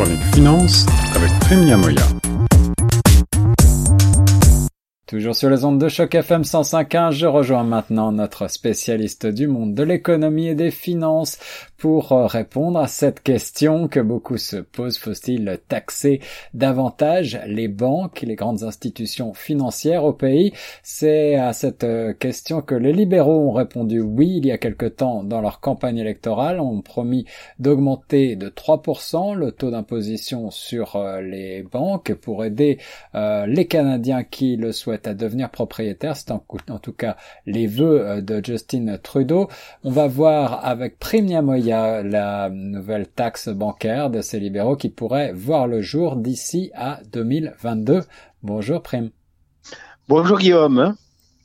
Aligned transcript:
chronique 0.00 0.88
avec 1.14 1.30
Prime 1.40 1.76
Moya. 1.76 2.02
Toujours 5.06 5.34
sur 5.34 5.50
les 5.50 5.64
ondes 5.64 5.80
de 5.80 5.88
choc 5.88 6.14
FM 6.14 6.42
105.1, 6.42 7.10
je 7.10 7.26
rejoins 7.26 7.64
maintenant 7.64 8.10
notre 8.12 8.48
spécialiste 8.48 9.26
du 9.26 9.46
monde 9.46 9.74
de 9.74 9.82
l'économie 9.82 10.48
et 10.48 10.54
des 10.54 10.70
finances 10.70 11.38
pour 11.80 12.12
euh, 12.12 12.26
répondre 12.26 12.78
à 12.78 12.86
cette 12.86 13.22
question 13.22 13.88
que 13.88 14.00
beaucoup 14.00 14.36
se 14.36 14.58
posent. 14.58 14.98
Faut-il 14.98 15.58
taxer 15.66 16.20
davantage 16.52 17.40
les 17.46 17.68
banques, 17.68 18.20
les 18.20 18.34
grandes 18.34 18.64
institutions 18.64 19.32
financières 19.32 20.04
au 20.04 20.12
pays? 20.12 20.52
C'est 20.82 21.36
à 21.36 21.54
cette 21.54 21.84
euh, 21.84 22.12
question 22.12 22.60
que 22.60 22.74
les 22.74 22.92
libéraux 22.92 23.48
ont 23.48 23.52
répondu 23.52 24.00
oui 24.00 24.36
il 24.36 24.46
y 24.46 24.52
a 24.52 24.58
quelque 24.58 24.84
temps 24.84 25.24
dans 25.24 25.40
leur 25.40 25.60
campagne 25.60 25.96
électorale, 25.96 26.60
ont 26.60 26.82
promis 26.82 27.24
d'augmenter 27.58 28.36
de 28.36 28.50
3% 28.50 29.34
le 29.34 29.50
taux 29.50 29.70
d'imposition 29.70 30.50
sur 30.50 30.96
euh, 30.96 31.22
les 31.22 31.62
banques 31.62 32.12
pour 32.12 32.44
aider 32.44 32.78
les 33.14 33.66
Canadiens 33.66 34.22
qui 34.22 34.56
le 34.56 34.72
souhaitent 34.72 35.06
à 35.06 35.14
devenir 35.14 35.50
propriétaires. 35.50 36.16
C'est 36.16 36.30
en, 36.30 36.38
tout 36.82 36.92
cas 36.92 37.16
les 37.46 37.66
vœux 37.66 38.20
de 38.20 38.44
Justin 38.44 38.98
Trudeau. 39.02 39.48
On 39.82 39.90
va 39.90 40.06
voir 40.06 40.64
avec 40.64 40.98
Primia 40.98 41.40
Moya 41.40 41.69
y 41.70 41.72
a 41.72 42.02
la 42.02 42.50
nouvelle 42.50 43.06
taxe 43.06 43.48
bancaire 43.48 44.10
de 44.10 44.22
ces 44.22 44.40
libéraux 44.40 44.76
qui 44.76 44.88
pourrait 44.88 45.32
voir 45.32 45.68
le 45.68 45.80
jour 45.80 46.16
d'ici 46.16 46.72
à 46.74 47.00
2022. 47.12 48.02
Bonjour 48.42 48.82
Prime. 48.82 49.10
Bonjour 50.08 50.38
Guillaume. 50.38 50.96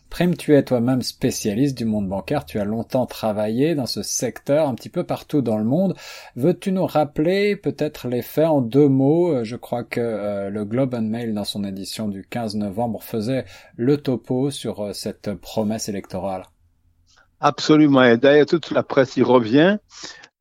Prime, 0.09 0.35
tu 0.35 0.55
es 0.55 0.63
toi-même 0.63 1.03
spécialiste 1.03 1.77
du 1.77 1.85
monde 1.85 2.07
bancaire, 2.07 2.45
tu 2.45 2.59
as 2.59 2.65
longtemps 2.65 3.05
travaillé 3.05 3.75
dans 3.75 3.85
ce 3.85 4.01
secteur 4.01 4.67
un 4.67 4.73
petit 4.73 4.89
peu 4.89 5.03
partout 5.03 5.43
dans 5.43 5.59
le 5.59 5.63
monde. 5.63 5.95
Veux-tu 6.35 6.71
nous 6.71 6.87
rappeler 6.87 7.55
peut-être 7.55 8.07
les 8.07 8.23
faits 8.23 8.47
en 8.47 8.61
deux 8.61 8.87
mots? 8.87 9.43
Je 9.43 9.55
crois 9.55 9.83
que 9.83 9.99
euh, 9.99 10.49
le 10.49 10.65
Globe 10.65 10.95
and 10.95 11.01
Mail 11.03 11.35
dans 11.35 11.43
son 11.43 11.63
édition 11.63 12.07
du 12.07 12.25
15 12.27 12.55
novembre 12.55 13.03
faisait 13.03 13.45
le 13.75 13.97
topo 13.97 14.49
sur 14.49 14.85
euh, 14.85 14.93
cette 14.93 15.33
promesse 15.35 15.87
électorale. 15.87 16.45
Absolument. 17.39 18.03
Et 18.03 18.17
d'ailleurs, 18.17 18.45
toute 18.45 18.71
la 18.71 18.83
presse 18.83 19.17
y 19.17 19.23
revient. 19.23 19.77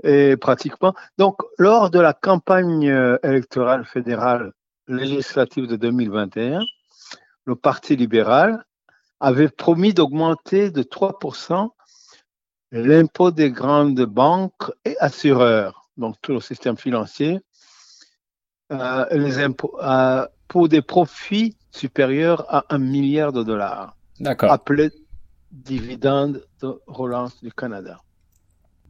Et 0.02 0.36
pratiquement. 0.36 0.92
Donc, 1.16 1.36
lors 1.56 1.88
de 1.88 1.98
la 1.98 2.12
campagne 2.12 2.90
euh, 2.90 3.16
électorale 3.22 3.86
fédérale 3.86 4.52
législative 4.86 5.66
de 5.66 5.76
2021, 5.76 6.60
le 7.46 7.56
Parti 7.56 7.96
libéral 7.96 8.64
avait 9.20 9.48
promis 9.48 9.94
d'augmenter 9.94 10.70
de 10.70 10.82
3% 10.82 11.70
l'impôt 12.72 13.30
des 13.30 13.50
grandes 13.50 14.02
banques 14.02 14.70
et 14.84 14.96
assureurs, 14.98 15.88
donc 15.96 16.16
tout 16.20 16.32
le 16.32 16.40
système 16.40 16.76
financier, 16.76 17.40
euh, 18.72 19.06
les 19.12 19.38
impôts, 19.38 19.78
euh, 19.82 20.26
pour 20.48 20.68
des 20.68 20.82
profits 20.82 21.56
supérieurs 21.70 22.44
à 22.52 22.64
un 22.70 22.78
milliard 22.78 23.32
de 23.32 23.42
dollars. 23.42 23.96
D'accord. 24.20 24.50
Appelé 24.50 24.90
dividendes 25.54 26.44
de 26.60 26.80
relance 26.86 27.42
du 27.42 27.52
Canada. 27.52 27.98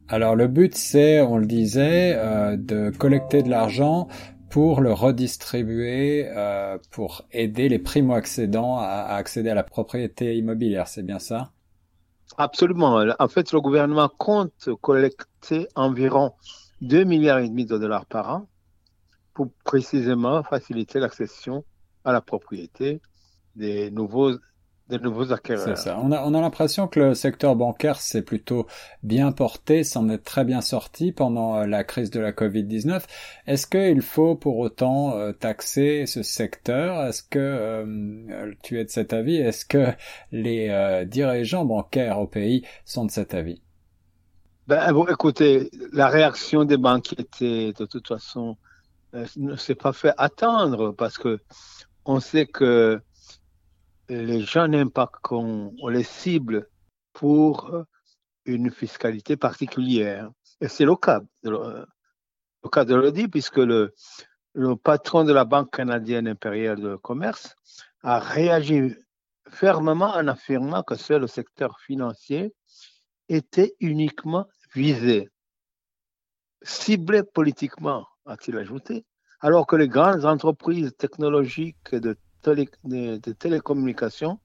Alors 0.07 0.35
le 0.35 0.47
but 0.47 0.75
c'est, 0.75 1.21
on 1.21 1.37
le 1.37 1.45
disait, 1.45 2.15
euh, 2.15 2.57
de 2.57 2.91
collecter 2.91 3.43
de 3.43 3.49
l'argent 3.49 4.07
pour 4.49 4.81
le 4.81 4.93
redistribuer, 4.93 6.27
euh, 6.27 6.77
pour 6.91 7.23
aider 7.31 7.69
les 7.69 7.79
primo-accédants 7.79 8.77
à, 8.77 9.15
accéder 9.15 9.49
à 9.49 9.55
la 9.55 9.63
propriété 9.63 10.37
immobilière, 10.37 10.87
c'est 10.87 11.03
bien 11.03 11.19
ça? 11.19 11.51
Absolument. 12.37 13.03
En 13.19 13.27
fait, 13.27 13.51
le 13.51 13.61
gouvernement 13.61 14.09
compte 14.09 14.69
collecter 14.81 15.67
environ 15.75 16.33
2 16.81 17.03
milliards 17.03 17.39
et 17.39 17.49
demi 17.49 17.65
de 17.65 17.77
dollars 17.77 18.05
par 18.05 18.29
an 18.29 18.47
pour 19.33 19.47
précisément 19.63 20.43
faciliter 20.43 20.99
l'accession 20.99 21.63
à 22.03 22.13
la 22.13 22.21
propriété 22.21 23.01
des 23.55 23.91
nouveaux 23.91 24.33
nouveaux 24.89 25.31
acquéreurs. 25.31 25.77
C'est 25.77 25.89
ça. 25.89 25.99
On 26.01 26.11
a, 26.11 26.23
on 26.23 26.33
a 26.33 26.41
l'impression 26.41 26.87
que 26.87 26.99
le 26.99 27.13
secteur 27.13 27.55
bancaire 27.55 27.99
s'est 27.99 28.21
plutôt 28.21 28.67
bien 29.03 29.31
porté, 29.31 29.83
s'en 29.83 30.09
est 30.09 30.19
très 30.19 30.45
bien 30.45 30.61
sorti 30.61 31.11
pendant 31.11 31.57
euh, 31.57 31.65
la 31.65 31.83
crise 31.83 32.11
de 32.11 32.19
la 32.19 32.31
Covid-19. 32.31 33.03
Est-ce 33.47 33.67
qu'il 33.67 34.01
faut 34.01 34.35
pour 34.35 34.59
autant 34.59 35.17
euh, 35.17 35.31
taxer 35.31 36.05
ce 36.05 36.23
secteur? 36.23 37.03
Est-ce 37.05 37.23
que 37.23 37.39
euh, 37.39 38.53
tu 38.63 38.79
es 38.79 38.85
de 38.85 38.89
cet 38.89 39.13
avis? 39.13 39.37
Est-ce 39.37 39.65
que 39.65 39.87
les 40.31 41.05
dirigeants 41.07 41.65
bancaires 41.65 42.19
au 42.19 42.27
pays 42.27 42.63
sont 42.85 43.05
de 43.05 43.11
cet 43.11 43.33
avis? 43.33 43.61
Ben, 44.67 44.91
bon, 44.93 45.07
écoutez, 45.07 45.69
la 45.93 46.07
réaction 46.07 46.65
des 46.65 46.77
banquiers 46.77 47.19
était 47.19 47.73
de 47.73 47.85
toute 47.85 48.07
façon 48.07 48.57
ne 49.37 49.55
s'est 49.55 49.75
pas 49.75 49.93
fait 49.93 50.13
attendre 50.17 50.91
parce 50.91 51.17
que 51.17 51.39
on 52.05 52.19
sait 52.19 52.45
que 52.45 53.01
les 54.09 54.41
gens 54.41 54.67
n'aiment 54.67 54.91
pas 54.91 55.09
qu'on 55.23 55.73
les 55.89 56.03
cible 56.03 56.69
pour 57.13 57.85
une 58.45 58.71
fiscalité 58.71 59.37
particulière. 59.37 60.29
Et 60.61 60.67
c'est 60.67 60.85
le 60.85 60.95
cas, 60.95 61.21
le, 61.43 61.85
cas 62.71 62.85
de 62.85 62.95
l'audit, 62.95 63.27
puisque 63.27 63.57
le, 63.57 63.93
le 64.53 64.75
patron 64.75 65.23
de 65.23 65.33
la 65.33 65.45
Banque 65.45 65.71
canadienne 65.71 66.27
impériale 66.27 66.79
de 66.79 66.95
commerce 66.95 67.55
a 68.03 68.19
réagi 68.19 68.95
fermement 69.49 70.13
en 70.13 70.27
affirmant 70.27 70.83
que 70.83 70.95
seul 70.95 71.21
le 71.21 71.27
secteur 71.27 71.79
financier 71.79 72.53
était 73.29 73.75
uniquement 73.79 74.47
visé, 74.73 75.29
ciblé 76.61 77.23
politiquement, 77.23 78.07
a-t-il 78.25 78.57
ajouté, 78.57 79.05
alors 79.39 79.67
que 79.67 79.75
les 79.75 79.87
grandes 79.87 80.25
entreprises 80.25 80.95
technologiques 80.97 81.93
de 81.93 82.17
de, 82.49 83.31
télécommunications 83.33 84.39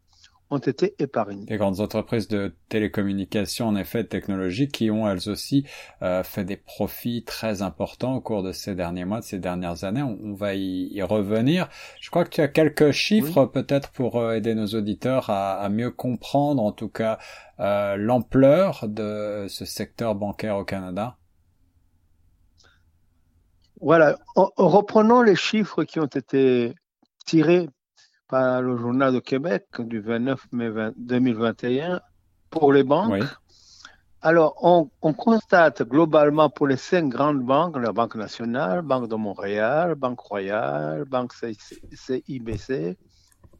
ont 0.52 0.58
été 0.58 0.96
épargnées. 0.98 1.46
Les 1.48 1.56
grandes 1.56 1.80
entreprises 1.80 2.26
de 2.26 2.54
télécommunications, 2.68 3.68
en 3.68 3.76
effet, 3.76 4.02
technologiques, 4.04 4.72
qui 4.72 4.90
ont 4.90 5.08
elles 5.08 5.28
aussi 5.28 5.64
euh, 6.02 6.24
fait 6.24 6.44
des 6.44 6.56
profits 6.56 7.22
très 7.22 7.62
importants 7.62 8.16
au 8.16 8.20
cours 8.20 8.42
de 8.42 8.50
ces 8.50 8.74
derniers 8.74 9.04
mois, 9.04 9.20
de 9.20 9.24
ces 9.24 9.38
dernières 9.38 9.84
années. 9.84 10.02
On, 10.02 10.34
va 10.34 10.54
y, 10.56 11.00
revenir. 11.02 11.68
Je 12.00 12.10
crois 12.10 12.24
que 12.24 12.30
tu 12.30 12.40
as 12.40 12.48
quelques 12.48 12.90
chiffres 12.90 13.46
peut-être 13.46 13.92
pour 13.92 14.16
euh, 14.16 14.34
aider 14.34 14.56
nos 14.56 14.66
auditeurs 14.66 15.30
à, 15.30 15.68
mieux 15.68 15.92
comprendre, 15.92 16.62
en 16.62 16.72
tout 16.72 16.88
cas, 16.88 17.18
euh, 17.60 17.96
l'ampleur 17.96 18.88
de 18.88 19.46
ce 19.48 19.64
secteur 19.64 20.16
bancaire 20.16 20.56
au 20.56 20.64
Canada. 20.64 21.16
Voilà, 23.80 24.18
reprenons 24.34 25.22
les 25.22 25.36
chiffres 25.36 25.84
qui 25.84 26.00
ont 26.00 26.06
été 26.06 26.74
tirés 27.24 27.68
par 28.30 28.62
le 28.62 28.76
Journal 28.76 29.12
de 29.12 29.18
Québec 29.18 29.66
du 29.80 30.00
29 30.00 30.46
mai 30.52 30.70
2021 30.96 32.00
pour 32.48 32.72
les 32.72 32.84
banques. 32.84 33.24
Alors, 34.22 34.54
on, 34.62 35.12
constate 35.12 35.82
globalement 35.82 36.48
pour 36.48 36.68
les 36.68 36.76
cinq 36.76 37.08
grandes 37.08 37.42
banques, 37.42 37.76
la 37.76 37.92
Banque 37.92 38.14
nationale, 38.14 38.82
Banque 38.82 39.08
de 39.08 39.16
Montréal, 39.16 39.94
Banque 39.96 40.20
Royale, 40.20 41.04
Banque 41.06 41.32
CIBC, 41.32 42.96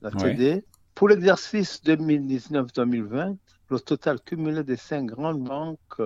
la 0.02 0.10
TD, 0.10 0.64
pour 0.94 1.08
l'exercice 1.08 1.82
2019-2020, 1.84 3.36
le 3.70 3.80
total 3.80 4.20
cumulé 4.20 4.62
des 4.62 4.76
cinq 4.76 5.06
grandes 5.06 5.42
banques 5.42 6.02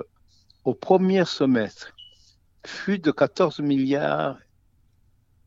au 0.65 0.73
premier 0.75 1.25
semestre 1.25 1.95
fut 2.65 2.99
de 2.99 3.11
14 3.11 3.59
milliards 3.61 4.39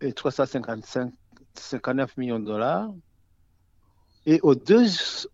et 0.02 0.14
355 0.14 1.12
59 1.60 2.18
millions 2.18 2.40
de 2.40 2.46
dollars, 2.46 2.90
et 4.28 4.40
au, 4.44 4.56
deux, 4.56 4.86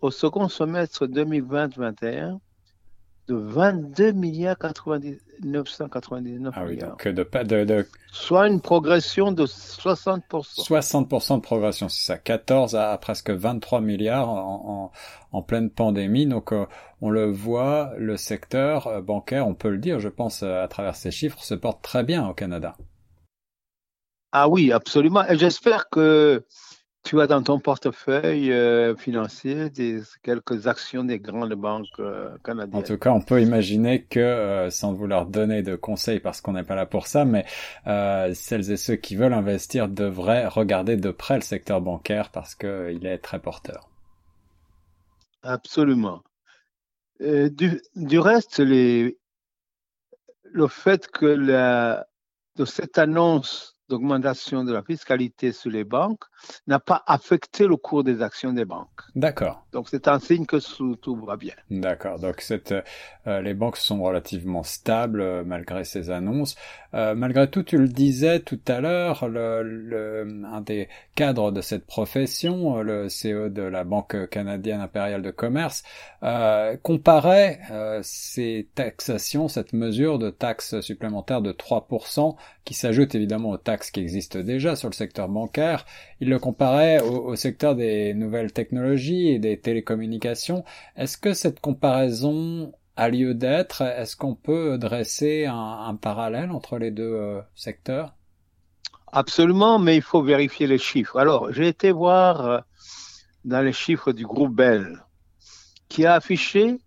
au 0.02 0.12
second 0.12 0.48
semestre 0.48 1.08
2020-2021, 1.08 2.38
de 3.28 3.36
22 3.36 4.12
milliards 4.12 4.58
999 5.44 6.54
ah 6.56 6.66
oui, 6.66 6.78
Donc 6.78 7.08
de, 7.08 7.24
de, 7.44 7.64
de, 7.64 7.88
Soit 8.12 8.48
une 8.48 8.62
progression 8.62 9.32
de 9.32 9.46
60%. 9.46 10.22
60% 10.30 11.36
de 11.38 11.42
progression, 11.42 11.90
c'est 11.90 12.06
ça. 12.06 12.18
14 12.18 12.76
à, 12.76 12.96
presque 12.98 13.32
23 13.32 13.82
milliards 13.82 14.30
en, 14.30 14.92
en, 15.32 15.38
en 15.38 15.42
pleine 15.42 15.70
pandémie. 15.70 16.28
Donc 16.28 16.52
euh, 16.52 16.66
on 17.02 17.10
le 17.10 17.32
voit, 17.32 17.94
le 17.98 18.18
secteur 18.18 18.88
euh, 18.88 19.02
bancaire, 19.02 19.48
on 19.48 19.56
peut 19.56 19.70
le 19.70 19.80
dire, 19.80 20.00
je 20.00 20.10
pense, 20.10 20.44
euh, 20.44 20.62
à 20.64 20.68
travers 20.68 20.96
ces 20.96 21.10
chiffres, 21.10 21.44
se 21.44 21.56
porte 21.56 21.82
très 21.82 22.04
bien 22.04 22.28
au 22.28 22.34
Canada. 22.34 22.76
Ah 24.34 24.50
oui, 24.50 24.72
absolument. 24.72 25.26
Et 25.28 25.38
j'espère 25.38 25.90
que 25.90 26.46
tu 27.04 27.20
as 27.20 27.28
dans 27.28 27.44
ton 27.44 27.60
portefeuille 27.60 28.52
euh, 28.52 28.96
financier 28.96 29.70
des, 29.70 30.02
quelques 30.24 30.68
actions 30.68 31.04
des 31.04 31.20
grandes 31.20 31.54
banques 31.54 31.88
euh, 32.00 32.30
canadiennes. 32.44 32.82
En 32.82 32.84
tout 32.84 32.98
cas, 32.98 33.12
on 33.12 33.22
peut 33.22 33.42
imaginer 33.42 34.04
que, 34.04 34.20
euh, 34.20 34.70
sans 34.70 34.94
vouloir 34.94 35.26
donner 35.26 35.64
de 35.64 35.76
conseils 35.76 36.22
parce 36.22 36.40
qu'on 36.40 36.54
n'est 36.54 36.64
pas 36.64 36.76
là 36.76 36.86
pour 36.86 37.08
ça, 37.08 37.26
mais 37.26 37.46
celles 38.34 38.72
et 38.72 38.78
ceux 38.78 38.96
qui 38.96 39.16
veulent 39.16 39.34
investir 39.34 39.90
devraient 39.90 40.48
regarder 40.48 40.96
de 40.96 41.12
près 41.12 41.36
le 41.36 41.42
secteur 41.42 41.82
bancaire 41.82 42.30
parce 42.30 42.56
qu'il 42.56 43.06
est 43.06 43.18
très 43.18 43.40
porteur. 43.40 43.90
Absolument. 45.42 46.24
Du, 47.20 47.82
du, 47.96 48.20
reste, 48.20 48.60
les, 48.60 49.18
le 50.44 50.68
fait 50.68 51.08
que 51.08 51.26
la, 51.26 52.08
de 52.56 52.66
cette 52.66 52.98
annonce 52.98 53.73
d'augmentation 53.90 54.64
de 54.64 54.74
la 54.74 54.82
fiscalité 54.82 55.52
sur 55.52 55.72
les 55.72 55.84
banques 55.84 56.24
n'a 56.68 56.80
pas 56.80 57.04
affecté 57.06 57.68
le 57.68 57.76
cours 57.76 58.04
des 58.04 58.22
actions 58.22 58.54
des 58.54 58.66
banques. 58.66 58.88
D'accord. 59.16 59.66
Donc 59.72 59.90
c'est 59.90 60.08
un 60.08 60.20
signe 60.20 60.46
que 60.46 60.58
tout 60.96 61.16
va 61.26 61.36
bien. 61.38 61.54
D'accord. 61.70 62.20
Donc 62.20 62.42
cette, 62.42 62.74
euh, 63.28 63.42
les 63.42 63.54
banques 63.54 63.78
sont 63.78 64.02
relativement 64.02 64.64
stables 64.64 65.22
euh, 65.22 65.44
malgré 65.46 65.84
ces 65.84 66.10
annonces. 66.10 66.56
Euh, 66.94 67.16
malgré 67.16 67.50
tout, 67.50 67.64
tu 67.64 67.78
le 67.78 67.88
disais 67.88 68.40
tout 68.40 68.60
à 68.68 68.80
l'heure, 68.80 69.28
le, 69.28 69.64
le, 69.64 70.44
un 70.46 70.62
des 70.62 70.88
cadres 71.16 71.52
de 71.52 71.62
cette 71.62 71.86
profession, 71.86 72.82
le 72.82 73.08
CEO 73.08 73.50
de 73.50 73.64
la 73.64 73.84
Banque 73.84 74.30
canadienne 74.30 74.80
impériale 74.80 75.22
de 75.22 75.32
commerce, 75.32 75.84
comparait 76.84 77.60
ces 78.04 78.70
taxations, 78.76 79.48
cette 79.48 79.74
mesure 79.74 80.20
de 80.20 80.30
taxes 80.30 80.80
supplémentaires 80.82 81.42
de 81.42 81.52
3% 81.52 82.36
qui 82.64 82.74
s'ajoute 82.74 83.16
évidemment 83.16 83.50
aux 83.50 83.58
taxes 83.58 83.73
qui 83.78 84.00
existent 84.00 84.40
déjà 84.40 84.76
sur 84.76 84.90
le 84.90 84.94
secteur 84.94 85.30
bancaire. 85.30 85.86
Il 86.20 86.30
le 86.30 86.40
comparait 86.40 87.02
au, 87.02 87.36
secteur 87.36 87.76
des 87.76 88.14
nouvelles 88.14 88.54
technologies 88.54 89.30
et 89.30 89.40
des 89.40 89.60
télécommunications. 89.60 90.64
Est-ce 90.96 91.18
que 91.18 91.34
cette 91.34 91.60
comparaison 91.60 92.74
a 92.96 93.10
lieu 93.10 93.34
d'être? 93.34 93.82
Est-ce 93.82 94.16
qu'on 94.16 94.36
peut 94.36 94.78
dresser 94.78 95.46
un, 95.46 95.96
parallèle 95.96 96.52
entre 96.52 96.78
les 96.78 96.92
deux 96.92 97.14
euh, 97.14 97.42
secteurs? 97.56 98.14
Absolument, 99.12 99.80
mais 99.80 99.96
il 99.96 100.02
faut 100.02 100.24
vérifier 100.24 100.68
les 100.68 100.78
chiffres. 100.78 101.18
Alors, 101.18 101.52
j'ai 101.52 101.68
été 101.68 101.92
voir 101.92 102.46
euh, 102.46 102.60
dans 103.46 103.62
les 103.62 103.74
chiffres 103.74 104.12
du 104.12 104.26
groupe 104.26 104.56
Bell, 104.56 105.04
qui 105.88 106.06
a 106.06 106.16
affiché 106.16 106.80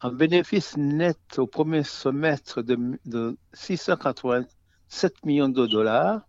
un 0.00 0.10
bénéfice 0.10 0.76
net 0.76 1.38
au 1.38 1.46
premier 1.46 1.84
semestre 1.84 2.62
de 2.62 3.38
687 3.52 5.24
millions 5.24 5.48
de 5.48 5.66
dollars 5.66 6.22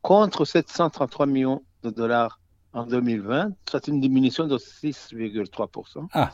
contre 0.00 0.44
733 0.44 1.26
millions 1.26 1.62
de 1.82 1.90
dollars 1.90 2.40
en 2.72 2.86
2020. 2.86 3.52
C'est 3.70 3.88
une 3.88 4.00
diminution 4.00 4.46
de 4.46 4.58
6,3% 4.58 6.08
ah. 6.12 6.32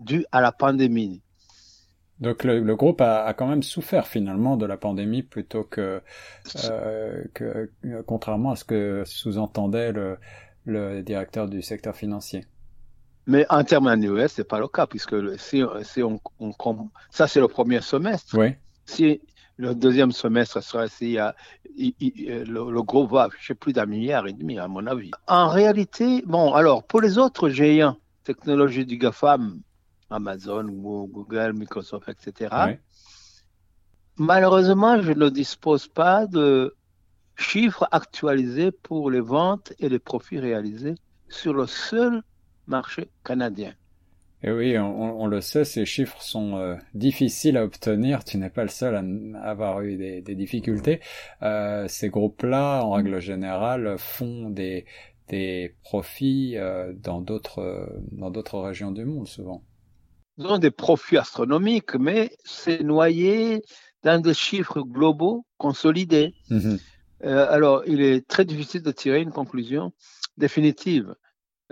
due 0.00 0.24
à 0.32 0.40
la 0.40 0.52
pandémie. 0.52 1.22
Donc 2.20 2.44
le, 2.44 2.76
groupe 2.76 3.00
a, 3.00 3.32
quand 3.34 3.48
même 3.48 3.64
souffert 3.64 4.06
finalement 4.06 4.56
de 4.56 4.64
la 4.64 4.76
pandémie 4.76 5.22
plutôt 5.24 5.64
que, 5.64 6.00
euh, 6.66 7.24
que 7.34 7.70
contrairement 8.06 8.52
à 8.52 8.56
ce 8.56 8.64
que 8.64 9.02
sous-entendait 9.04 9.90
le, 9.90 10.18
le 10.64 11.02
directeur 11.02 11.48
du 11.48 11.62
secteur 11.62 11.96
financier. 11.96 12.46
Mais 13.26 13.46
en 13.50 13.64
termes 13.64 13.86
annuels, 13.86 14.28
c'est 14.28 14.44
pas 14.44 14.58
le 14.58 14.68
cas 14.68 14.86
puisque 14.86 15.16
si, 15.38 15.64
si 15.82 16.02
on, 16.02 16.20
ça 17.10 17.26
c'est 17.26 17.40
le 17.40 17.48
premier 17.48 17.80
semestre. 17.80 18.36
Oui. 18.38 18.54
Si 18.84 19.20
le 19.56 19.74
deuxième 19.74 20.12
semestre 20.12 20.62
sera 20.62 20.88
si 20.88 21.14
le, 21.16 22.44
le, 22.44 22.82
groupe 22.82 23.12
va 23.12 23.24
afficher 23.24 23.54
plus 23.54 23.72
d'un 23.72 23.86
milliard 23.86 24.26
et 24.26 24.32
demi 24.32 24.58
à 24.58 24.68
mon 24.68 24.86
avis. 24.86 25.10
En 25.26 25.48
réalité, 25.48 26.22
bon 26.26 26.52
alors 26.54 26.84
pour 26.84 27.00
les 27.00 27.18
autres 27.18 27.48
géants 27.48 27.96
technologies 28.24 28.86
du 28.86 28.96
GAFAM, 28.96 29.60
Amazon, 30.10 30.64
Google, 30.64 31.52
Microsoft, 31.54 32.08
etc. 32.08 32.78
Malheureusement, 34.18 35.00
je 35.00 35.12
ne 35.12 35.28
dispose 35.28 35.88
pas 35.88 36.26
de 36.26 36.74
chiffres 37.36 37.88
actualisés 37.90 38.70
pour 38.70 39.10
les 39.10 39.20
ventes 39.20 39.72
et 39.78 39.88
les 39.88 39.98
profits 39.98 40.38
réalisés 40.38 40.94
sur 41.28 41.54
le 41.54 41.66
seul 41.66 42.22
marché 42.66 43.10
canadien. 43.24 43.72
Et 44.44 44.50
oui, 44.50 44.76
on, 44.76 45.26
le 45.26 45.40
sait, 45.40 45.64
ces 45.64 45.86
chiffres 45.86 46.20
sont 46.20 46.56
euh, 46.56 46.74
difficiles 46.94 47.56
à 47.56 47.64
obtenir. 47.64 48.24
Tu 48.24 48.38
n'es 48.38 48.50
pas 48.50 48.62
le 48.62 48.68
seul 48.68 48.96
à, 48.96 49.48
avoir 49.48 49.82
eu 49.82 49.96
des, 49.96 50.34
difficultés. 50.34 51.00
Euh, 51.42 51.86
ces 51.86 52.08
groupes-là, 52.08 52.82
en 52.82 52.90
règle 52.90 53.20
générale, 53.20 53.96
font 53.98 54.50
des, 54.50 54.84
des 55.28 55.76
profits 55.84 56.56
euh, 56.56 56.92
dans 56.92 57.20
d'autres 57.20 57.88
dans 58.10 58.30
d'autres 58.30 58.58
régions 58.58 58.90
du 58.90 59.04
monde 59.04 59.28
souvent 59.28 59.62
ont 60.38 60.58
des 60.58 60.70
profits 60.70 61.18
astronomiques, 61.18 61.94
mais 61.94 62.32
c'est 62.44 62.82
noyé 62.82 63.62
dans 64.02 64.20
des 64.20 64.34
chiffres 64.34 64.80
globaux 64.80 65.46
consolidés. 65.58 66.34
Mhm. 66.50 66.78
Euh, 67.24 67.46
alors, 67.50 67.82
il 67.86 68.00
est 68.00 68.26
très 68.26 68.44
difficile 68.44 68.82
de 68.82 68.90
tirer 68.90 69.20
une 69.20 69.30
conclusion 69.30 69.92
définitive 70.36 71.14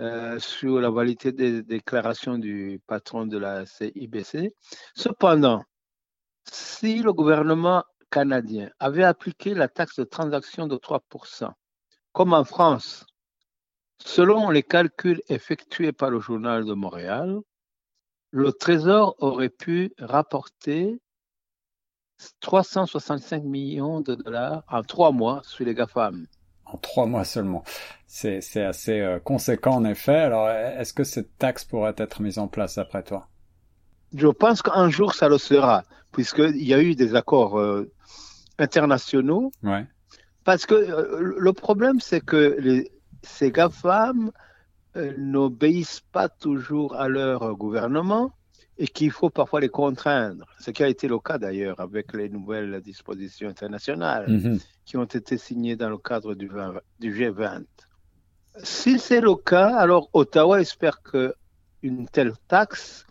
euh, 0.01 0.39
sur 0.39 0.81
la 0.81 0.89
validité 0.89 1.31
des 1.31 1.61
déclarations 1.61 2.39
du 2.39 2.81
patron 2.87 3.27
de 3.27 3.37
la 3.37 3.67
CIBC. 3.67 4.51
Cependant, 4.95 5.63
si 6.43 7.03
le 7.03 7.13
gouvernement 7.13 7.83
canadien 8.09 8.71
avait 8.79 9.03
appliqué 9.03 9.53
la 9.53 9.67
taxe 9.67 9.97
de 9.97 10.03
transaction 10.03 10.65
de 10.65 10.75
3%, 10.75 11.51
comme 12.13 12.33
en 12.33 12.43
France, 12.43 13.05
selon 13.99 14.49
les 14.49 14.63
calculs 14.63 15.21
effectués 15.29 15.91
par 15.91 16.09
le 16.09 16.19
journal 16.19 16.65
de 16.65 16.73
Montréal, 16.73 17.39
le 18.31 18.51
Trésor 18.53 19.15
aurait 19.19 19.49
pu 19.49 19.93
rapporter 19.99 20.99
365 22.39 23.43
millions 23.43 24.01
de 24.01 24.15
dollars 24.15 24.63
en 24.67 24.81
trois 24.81 25.11
mois 25.11 25.41
sur 25.43 25.65
les 25.65 25.75
GAFAM. 25.75 26.25
En 26.73 26.77
trois 26.77 27.05
mois 27.05 27.25
seulement. 27.25 27.63
C'est 28.07 28.39
assez 28.63 28.99
euh, 28.99 29.19
conséquent 29.19 29.75
en 29.75 29.85
effet. 29.85 30.15
Alors, 30.15 30.49
est-ce 30.49 30.93
que 30.93 31.03
cette 31.03 31.37
taxe 31.37 31.65
pourrait 31.65 31.95
être 31.97 32.21
mise 32.21 32.39
en 32.39 32.47
place 32.47 32.77
après 32.77 33.03
toi? 33.03 33.27
Je 34.15 34.27
pense 34.27 34.61
qu'un 34.61 34.89
jour, 34.89 35.13
ça 35.13 35.29
le 35.29 35.37
sera, 35.37 35.83
puisqu'il 36.11 36.63
y 36.63 36.73
a 36.73 36.81
eu 36.81 36.95
des 36.95 37.15
accords 37.15 37.59
euh, 37.59 37.91
internationaux. 38.59 39.51
Ouais. 39.63 39.85
Parce 40.43 40.65
que 40.65 40.75
euh, 40.75 41.35
le 41.37 41.53
problème, 41.53 41.99
c'est 41.99 42.21
que 42.21 42.57
les, 42.59 42.91
ces 43.23 43.51
GAFAM 43.51 44.31
euh, 44.97 45.13
n'obéissent 45.17 46.03
pas 46.11 46.27
toujours 46.27 46.95
à 46.95 47.07
leur 47.07 47.55
gouvernement 47.55 48.33
et 48.81 48.87
qu'il 48.87 49.11
faut 49.11 49.29
parfois 49.29 49.59
les 49.61 49.69
contraindre, 49.69 50.47
ce 50.59 50.71
qui 50.71 50.83
a 50.83 50.87
été 50.87 51.07
le 51.07 51.19
cas 51.19 51.37
d'ailleurs 51.37 51.79
avec 51.79 52.13
les 52.13 52.29
nouvelles 52.29 52.81
dispositions 52.81 53.47
internationales 53.47 54.27
mhm. 54.27 54.59
qui 54.85 54.97
ont 54.97 55.03
été 55.03 55.37
signées 55.37 55.75
dans 55.75 55.91
le 55.91 55.99
cadre 55.99 56.33
du, 56.33 56.49
du 56.99 57.13
G20. 57.13 57.63
Si 58.63 58.97
c'est 58.97 59.21
le 59.21 59.35
cas, 59.35 59.75
alors 59.75 60.09
Ottawa 60.13 60.59
espère 60.59 61.03
qu'une 61.03 62.07
telle 62.11 62.33
taxe 62.47 63.05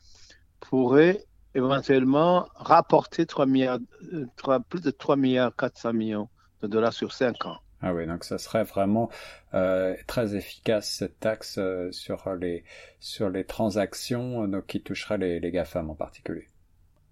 pourrait 0.58 1.24
éventuellement 1.54 2.48
rapporter 2.56 3.24
3 3.24 3.46
milliards, 3.46 3.78
3, 4.38 4.56
euh, 4.56 4.58
plus 4.68 4.82
de 4.82 4.90
3 4.90 5.14
milliards 5.14 5.54
400 5.54 5.92
millions 5.92 6.28
de 6.62 6.66
dollars 6.66 6.92
sur 6.92 7.12
5 7.12 7.46
ans. 7.46 7.58
Ah 7.82 7.94
oui, 7.94 8.06
donc 8.06 8.24
ça 8.24 8.38
serait 8.38 8.64
vraiment 8.64 9.08
euh, 9.54 9.96
très 10.06 10.36
efficace 10.36 10.90
cette 10.90 11.18
taxe 11.18 11.56
euh, 11.58 11.90
sur 11.92 12.34
les 12.34 12.64
sur 12.98 13.30
les 13.30 13.44
transactions 13.44 14.46
donc 14.46 14.66
qui 14.66 14.82
toucherait 14.82 15.18
les, 15.18 15.40
les 15.40 15.50
GAFAM 15.50 15.88
en 15.88 15.94
particulier. 15.94 16.48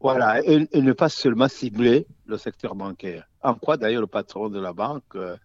Voilà, 0.00 0.40
et, 0.44 0.68
ne 0.74 0.92
pas 0.92 1.08
seulement 1.08 1.48
cibler 1.48 2.06
le 2.26 2.38
secteur 2.38 2.74
bancaire. 2.74 3.28
En 3.42 3.54
quoi 3.54 3.76
d'ailleurs 3.76 4.00
le 4.00 4.06
patron 4.06 4.48
de 4.48 4.60
la 4.60 4.72
banque 4.72 5.02
euh, 5.16 5.36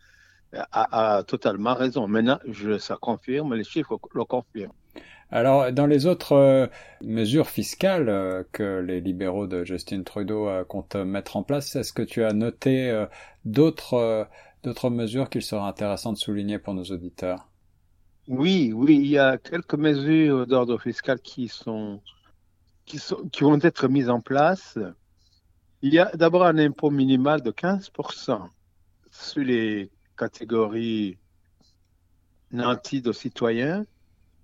a, 0.54 1.16
a, 1.18 1.24
totalement 1.24 1.74
raison. 1.74 2.08
Maintenant, 2.08 2.40
je, 2.48 2.78
ça 2.78 2.96
confirme, 3.00 3.56
les 3.56 3.64
chiffres 3.64 4.00
le 4.14 4.26
confirment. 4.26 4.74
Alors, 5.32 5.72
dans 5.72 5.88
les 5.88 6.06
autres 6.06 6.34
euh, 6.34 6.68
mesures 7.02 7.48
fiscales 7.48 8.10
euh, 8.10 8.44
que 8.52 8.80
les 8.80 9.02
libéraux 9.02 9.48
de 9.48 9.64
Justin 9.64 10.04
Trudeau 10.04 10.48
comptent 10.68 10.96
mettre 10.96 11.36
en 11.38 11.42
place, 11.42 11.76
est-ce 11.76 11.92
que 11.92 12.04
tu 12.04 12.24
as 12.24 12.34
noté 12.34 13.06
d'autres 13.46 14.28
d'autres 14.64 14.90
mesures 14.90 15.30
qu'il 15.30 15.42
serait 15.42 15.62
intéressant 15.62 16.14
de 16.14 16.18
souligner 16.18 16.58
pour 16.58 16.74
nos 16.74 16.86
auditeurs 16.86 17.50
Oui, 18.28 18.72
oui, 18.74 18.96
il 18.96 19.08
y 19.08 19.18
a 19.18 19.38
quelques 19.38 19.76
mesures 19.76 20.48
d'ordre 20.48 20.78
fiscal 20.80 21.20
qui 21.20 21.48
sont, 21.50 22.02
qui 22.86 23.00
vont 23.42 23.60
être 23.62 23.88
mises 23.88 24.10
en 24.10 24.22
place. 24.22 24.80
Il 25.82 25.94
y 25.94 26.00
a 26.00 26.12
d'abord 26.16 26.46
un 26.46 26.58
impôt 26.58 26.90
minimal 26.90 27.42
de 27.42 27.52
15% 27.52 28.42
sur 29.12 29.44
les 29.44 29.92
catégories 30.18 31.18
nantis 32.52 33.02
de 33.02 33.12
citoyens, 33.12 33.86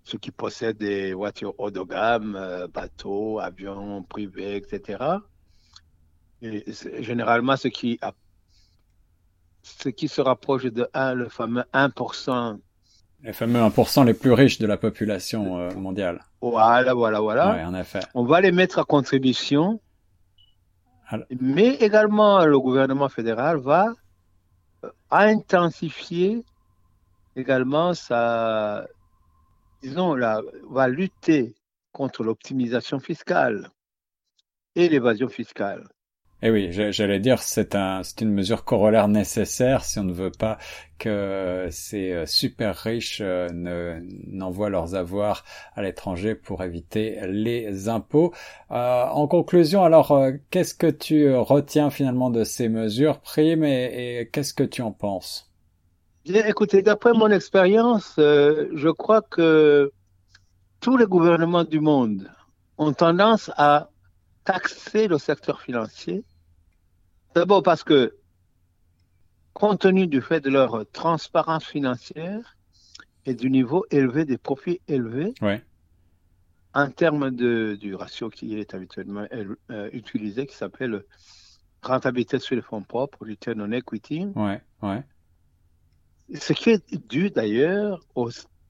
ceux 0.03 0.17
qui 0.17 0.31
possèdent 0.31 0.77
des 0.77 1.13
voitures 1.13 1.53
haut 1.59 1.71
de 1.71 1.81
gamme, 1.81 2.35
euh, 2.35 2.67
bateaux, 2.67 3.39
avions 3.39 4.03
privés, 4.03 4.57
etc. 4.57 5.19
Et 6.41 6.63
généralement, 6.99 7.55
ceux 7.55 7.69
qui 7.69 7.99
ce 9.62 9.89
qui 9.89 10.08
se 10.08 10.22
rapproche 10.22 10.66
de 10.66 10.88
1, 10.94 11.13
le 11.13 11.30
fameux 11.30 11.63
1%. 11.74 12.60
Les 13.24 13.34
fameux 13.34 13.60
1% 13.60 14.06
les 14.06 14.13
plus 14.13 14.32
riches 14.32 14.60
de 14.60 14.68
la 14.68 14.78
population 14.78 15.60
euh, 15.60 15.74
mondiale. 15.75 16.24
Voilà, 16.42 16.94
voilà, 16.94 17.20
voilà. 17.20 17.56
Oui, 17.56 17.63
en 17.63 17.75
effet. 17.75 18.00
On 18.13 18.24
va 18.24 18.39
les 18.42 18.51
mettre 18.51 18.80
à 18.80 18.86
contribution. 18.86 19.82
Mais 21.42 21.75
également, 21.75 22.46
le 22.46 22.60
gouvernement 22.60 23.10
fédéral 23.10 23.58
va 23.58 23.88
euh, 24.86 24.92
intensifier 25.12 26.46
également 27.36 27.94
sa, 27.94 28.86
disons, 29.82 30.13
la, 30.13 30.42
va 30.70 30.88
lutter 30.88 31.56
contre 31.92 32.24
l'optimisation 32.24 33.00
fiscale 33.00 33.70
et 34.75 34.88
l'évasion 34.88 35.28
fiscale. 35.28 35.88
Eh 36.41 36.51
oui, 36.51 36.72
j'allais 36.72 37.19
dire, 37.19 37.41
c'est 37.41 37.75
un, 37.75 38.01
c'est 38.01 38.22
une 38.22 38.31
mesure 38.31 38.63
corollaire 38.63 39.10
nécessaire 39.10 39.84
si 39.84 40.00
on 40.00 40.05
ne 40.05 40.13
veut 40.13 40.31
pas 40.31 40.58
que 40.98 41.67
ces 41.69 42.13
euh, 42.13 42.25
super 42.25 42.77
riches 42.77 43.19
euh, 43.22 43.50
ne, 43.50 44.00
n'envoient 44.25 44.69
leurs 44.69 44.96
avoirs 44.96 45.43
à 45.75 45.81
l'étranger 45.81 46.36
pour 46.36 46.63
éviter 46.63 47.19
les 47.27 47.89
impôts. 47.89 48.34
Euh, 48.72 49.05
en 49.05 49.27
conclusion, 49.27 49.84
alors, 49.84 50.17
qu'est-ce 50.50 50.74
que 50.74 50.88
tu 50.88 51.36
retiens 51.36 51.89
finalement 51.89 52.29
de 52.29 52.46
ces 52.46 52.69
mesures 52.69 53.19
primes 53.19 53.65
et, 53.65 54.29
qu'est-ce 54.31 54.53
que 54.53 54.63
tu 54.63 54.81
en 54.81 54.91
penses? 54.91 55.51
Bien, 56.24 56.46
écoutez, 56.46 56.81
d'après 56.81 57.12
mon 57.12 57.31
expérience, 57.31 58.13
je 58.17 58.89
crois 58.89 59.22
que 59.22 59.91
tous 60.79 60.96
les 60.96 61.05
gouvernements 61.05 61.65
du 61.65 61.81
monde 61.81 62.29
ont 62.77 62.93
tendance 62.93 63.51
à 63.58 63.89
taxer 64.43 65.08
le 65.08 65.17
secteur 65.17 65.62
financier. 65.62 66.24
D'abord 67.36 67.63
parce 67.63 67.84
que, 67.84 68.15
compte 69.53 69.81
tenu 69.81 70.08
du 70.08 70.22
fait 70.22 70.41
de 70.41 70.50
leur 70.50 70.89
transparence 70.91 71.65
financière 71.65 72.58
et 73.25 73.34
du 73.34 73.50
niveau 73.50 73.86
élevé 73.91 74.25
des 74.25 74.38
profits 74.38 74.81
élevés, 74.88 75.34
en 76.74 76.89
termes 76.89 77.31
de, 77.31 77.77
du 77.79 77.96
ratio 77.96 78.29
qui 78.29 78.58
est 78.58 78.74
habituellement 78.74 79.27
euh, 79.34 79.89
utilisé, 79.91 80.46
qui 80.46 80.55
s'appelle 80.55 81.03
rentabilité 81.81 82.39
sur 82.39 82.55
les 82.55 82.62
fonds 82.62 82.84
propres, 82.84 83.25
return 83.25 83.62
on 83.62 83.72
equity. 83.72 84.27
Ouais, 84.36 84.62
ouais. 84.81 85.03
Ce 86.36 86.53
qui 86.53 86.69
est 86.69 87.08
dû 87.10 87.31
d'ailleurs 87.31 88.05
au, 88.15 88.29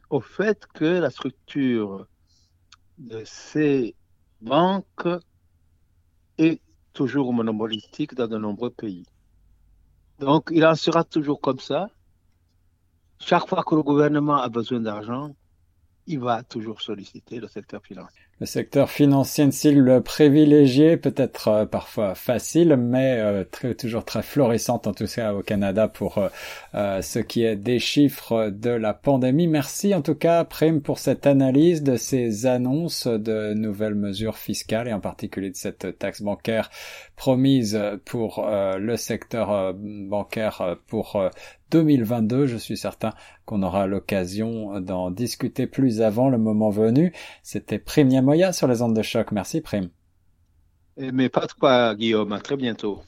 au 0.09 0.21
fait 0.21 0.65
que 0.73 0.85
la 0.85 1.09
structure 1.09 2.07
de 2.97 3.21
ces 3.25 3.95
banque 4.41 5.07
est 6.39 6.61
toujours 6.93 7.33
monopolistique 7.33 8.15
dans 8.15 8.27
de 8.27 8.37
nombreux 8.37 8.71
pays. 8.71 9.05
Donc, 10.19 10.49
il 10.51 10.65
en 10.65 10.75
sera 10.75 11.03
toujours 11.03 11.39
comme 11.39 11.59
ça. 11.59 11.89
Chaque 13.19 13.47
fois 13.47 13.63
que 13.63 13.75
le 13.75 13.83
gouvernement 13.83 14.37
a 14.37 14.49
besoin 14.49 14.79
d'argent, 14.79 15.35
il 16.07 16.19
va 16.19 16.43
toujours 16.43 16.81
solliciter 16.81 17.39
le 17.39 17.47
secteur 17.47 17.83
financier. 17.83 18.23
Le 18.39 18.45
secteur 18.45 18.89
financier, 18.89 19.43
une 19.43 19.51
cible 19.51 20.01
privilégiée, 20.01 20.95
peut-être 20.95 21.49
euh, 21.49 21.65
parfois 21.65 22.15
facile, 22.15 22.77
mais 22.77 23.17
euh, 23.19 23.43
toujours 23.77 24.05
très 24.05 24.21
florissante, 24.21 24.87
en 24.87 24.93
tout 24.93 25.07
cas 25.13 25.33
au 25.33 25.41
Canada, 25.41 25.89
pour 25.89 26.29
euh, 26.73 27.01
ce 27.01 27.19
qui 27.19 27.43
est 27.43 27.57
des 27.57 27.79
chiffres 27.79 28.49
de 28.49 28.69
la 28.69 28.93
pandémie. 28.93 29.47
Merci 29.47 29.93
en 29.93 30.01
tout 30.01 30.15
cas, 30.15 30.45
Prime, 30.45 30.79
pour 30.81 30.99
cette 30.99 31.27
analyse 31.27 31.83
de 31.83 31.97
ces 31.97 32.45
annonces 32.45 33.07
de 33.07 33.53
nouvelles 33.53 33.95
mesures 33.95 34.37
fiscales 34.37 34.87
et 34.87 34.93
en 34.93 35.01
particulier 35.01 35.49
de 35.49 35.57
cette 35.57 35.99
taxe 35.99 36.21
bancaire 36.21 36.69
promise 37.17 37.77
pour 38.05 38.47
le 38.47 38.95
secteur 38.95 39.73
bancaire 39.73 40.77
pour 40.87 41.21
2022. 41.71 42.45
Je 42.47 42.57
suis 42.57 42.77
certain 42.77 43.13
qu'on 43.45 43.63
aura 43.63 43.87
l'occasion 43.87 44.79
d'en 44.79 45.11
discuter 45.11 45.67
plus 45.67 46.01
avant 46.01 46.29
le 46.29 46.37
moment 46.37 46.69
venu. 46.69 47.13
C'était 47.43 47.79
Prime 48.29 48.53
sur 48.53 48.67
les 48.67 48.81
ondes 48.81 48.95
de 48.95 49.01
choc. 49.01 49.31
Merci 49.31 49.61
Prime. 49.61 49.89
Mais 50.97 51.29
pas 51.29 51.47
de 51.47 51.53
quoi, 51.53 51.95
Guillaume. 51.95 52.31
À 52.33 52.39
très 52.39 52.57
bientôt. 52.57 53.01